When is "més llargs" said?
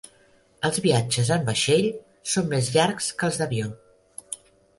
2.55-3.11